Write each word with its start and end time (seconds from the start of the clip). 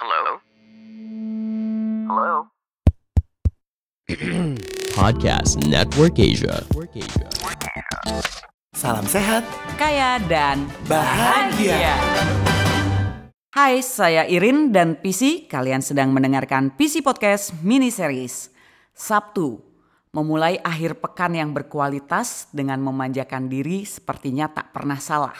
Hello? 0.00 0.40
Hello? 2.08 2.48
Podcast 4.96 5.60
Network 5.68 6.16
Asia. 6.16 6.64
Salam 8.72 9.04
sehat, 9.04 9.44
kaya 9.76 10.16
dan 10.24 10.64
bahagia. 10.88 12.00
Hai, 13.52 13.84
saya 13.84 14.24
Irin 14.24 14.72
dan 14.72 14.96
PC. 14.96 15.44
Kalian 15.44 15.84
sedang 15.84 16.16
mendengarkan 16.16 16.72
PC 16.80 17.04
Podcast 17.04 17.52
mini 17.60 17.92
series. 17.92 18.48
Sabtu, 18.96 19.60
memulai 20.16 20.56
akhir 20.64 20.96
pekan 21.04 21.36
yang 21.36 21.52
berkualitas 21.52 22.48
dengan 22.56 22.80
memanjakan 22.80 23.52
diri 23.52 23.84
sepertinya 23.84 24.48
tak 24.48 24.72
pernah 24.72 24.96
salah. 24.96 25.36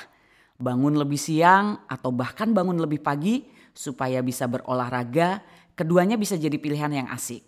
Bangun 0.61 1.01
lebih 1.01 1.17
siang 1.17 1.89
atau 1.89 2.13
bahkan 2.13 2.53
bangun 2.53 2.77
lebih 2.77 3.01
pagi 3.01 3.57
supaya 3.73 4.21
bisa 4.21 4.47
berolahraga, 4.47 5.41
keduanya 5.75 6.21
bisa 6.21 6.37
jadi 6.37 6.57
pilihan 6.57 6.93
yang 6.93 7.09
asik. 7.13 7.45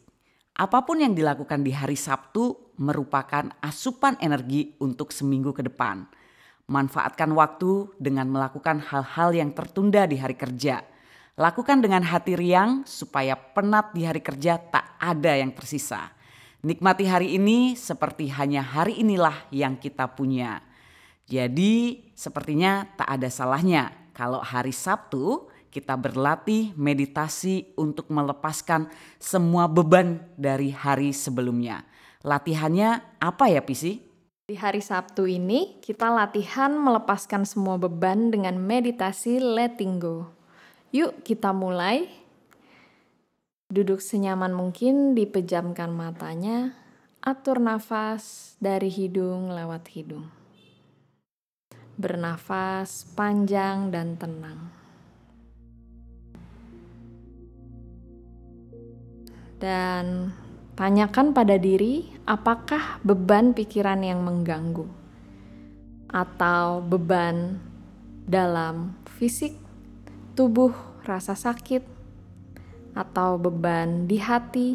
Apa 0.53 0.85
pun 0.85 1.01
yang 1.01 1.17
dilakukan 1.17 1.65
di 1.65 1.73
hari 1.73 1.97
Sabtu 1.97 2.77
merupakan 2.77 3.49
asupan 3.65 4.21
energi 4.21 4.77
untuk 4.85 5.09
seminggu 5.09 5.57
ke 5.57 5.65
depan. 5.65 6.05
Manfaatkan 6.69 7.33
waktu 7.33 7.89
dengan 7.97 8.29
melakukan 8.29 8.81
hal-hal 8.85 9.33
yang 9.33 9.51
tertunda 9.57 10.05
di 10.05 10.21
hari 10.21 10.37
kerja. 10.37 10.85
Lakukan 11.41 11.81
dengan 11.81 12.05
hati 12.05 12.37
riang 12.37 12.85
supaya 12.85 13.33
penat 13.33 13.97
di 13.97 14.05
hari 14.05 14.21
kerja 14.21 14.61
tak 14.61 15.01
ada 15.01 15.33
yang 15.33 15.57
tersisa. 15.57 16.13
Nikmati 16.63 17.09
hari 17.09 17.35
ini 17.41 17.75
seperti 17.75 18.29
hanya 18.31 18.61
hari 18.61 19.01
inilah 19.01 19.49
yang 19.51 19.81
kita 19.81 20.07
punya. 20.13 20.61
Jadi, 21.27 22.07
sepertinya 22.13 22.85
tak 22.93 23.09
ada 23.09 23.29
salahnya 23.33 24.13
kalau 24.13 24.39
hari 24.45 24.71
Sabtu 24.71 25.49
kita 25.73 25.97
berlatih 25.97 26.77
meditasi 26.77 27.73
untuk 27.81 28.13
melepaskan 28.13 28.93
semua 29.17 29.65
beban 29.65 30.21
dari 30.37 30.69
hari 30.69 31.17
sebelumnya. 31.17 31.89
Latihannya 32.21 33.01
apa 33.17 33.49
ya, 33.49 33.65
Pisi? 33.65 34.05
Di 34.45 34.61
hari 34.61 34.85
Sabtu 34.85 35.25
ini, 35.25 35.81
kita 35.81 36.13
latihan 36.13 36.77
melepaskan 36.77 37.49
semua 37.49 37.81
beban 37.81 38.29
dengan 38.29 38.61
meditasi 38.61 39.41
letting 39.41 39.97
go. 39.97 40.29
Yuk, 40.93 41.25
kita 41.25 41.57
mulai. 41.57 42.05
Duduk 43.73 44.05
senyaman 44.05 44.53
mungkin, 44.53 45.17
dipejamkan 45.17 45.89
matanya, 45.89 46.77
atur 47.25 47.65
nafas 47.65 48.55
dari 48.61 48.93
hidung 48.93 49.49
lewat 49.57 49.89
hidung. 49.97 50.29
Bernafas 51.97 53.09
panjang 53.17 53.89
dan 53.89 54.21
tenang. 54.21 54.82
Dan 59.63 60.35
tanyakan 60.75 61.31
pada 61.31 61.55
diri, 61.55 62.11
apakah 62.27 62.99
beban 63.07 63.55
pikiran 63.55 64.03
yang 64.03 64.27
mengganggu, 64.27 64.91
atau 66.11 66.83
beban 66.83 67.63
dalam 68.27 68.99
fisik, 69.07 69.55
tubuh, 70.35 70.75
rasa 71.07 71.39
sakit, 71.39 71.87
atau 72.99 73.39
beban 73.39 74.11
di 74.11 74.19
hati, 74.19 74.75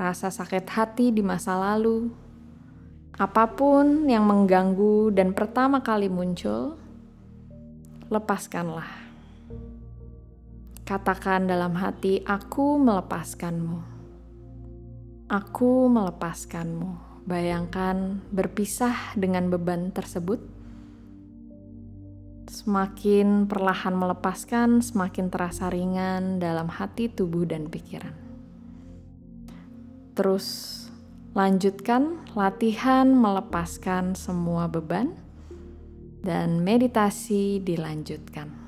rasa 0.00 0.32
sakit 0.32 0.64
hati 0.64 1.12
di 1.12 1.20
masa 1.20 1.60
lalu, 1.60 2.08
apa 3.20 3.52
pun 3.52 4.08
yang 4.08 4.24
mengganggu 4.24 5.12
dan 5.12 5.36
pertama 5.36 5.84
kali 5.84 6.08
muncul, 6.08 6.80
lepaskanlah. 8.08 9.09
Katakan 10.90 11.46
dalam 11.46 11.78
hati, 11.78 12.18
"Aku 12.26 12.74
melepaskanmu." 12.82 13.78
Aku 15.30 15.86
melepaskanmu. 15.86 17.22
Bayangkan 17.30 18.18
berpisah 18.34 19.14
dengan 19.14 19.54
beban 19.54 19.94
tersebut. 19.94 20.42
Semakin 22.50 23.46
perlahan 23.46 23.94
melepaskan, 23.94 24.82
semakin 24.82 25.30
terasa 25.30 25.70
ringan 25.70 26.42
dalam 26.42 26.66
hati, 26.66 27.06
tubuh, 27.06 27.46
dan 27.46 27.70
pikiran. 27.70 28.18
Terus 30.18 30.46
lanjutkan 31.38 32.26
latihan 32.34 33.14
melepaskan 33.14 34.18
semua 34.18 34.66
beban, 34.66 35.14
dan 36.26 36.66
meditasi 36.66 37.62
dilanjutkan. 37.62 38.59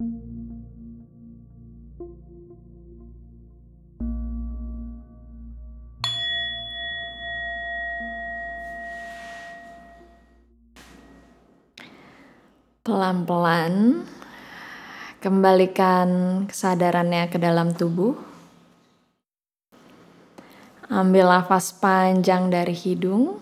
Pelan-pelan 0.00 0.48
kembalikan 15.20 16.08
kesadarannya 16.48 17.28
ke 17.28 17.36
dalam 17.36 17.76
tubuh. 17.76 18.16
Ambil 20.88 21.28
nafas 21.28 21.76
panjang 21.76 22.48
dari 22.48 22.72
hidung. 22.72 23.36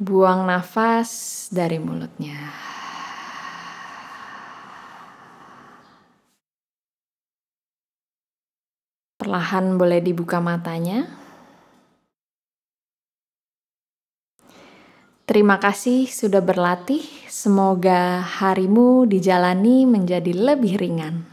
Buang 0.00 0.48
nafas 0.48 1.52
dari 1.52 1.76
mulutnya. 1.76 2.61
Perlahan 9.22 9.78
boleh 9.78 10.02
dibuka 10.02 10.42
matanya. 10.42 11.06
Terima 15.22 15.62
kasih 15.62 16.10
sudah 16.10 16.42
berlatih. 16.42 17.06
Semoga 17.30 18.18
harimu 18.18 19.06
dijalani 19.06 19.86
menjadi 19.86 20.34
lebih 20.34 20.74
ringan. 20.74 21.31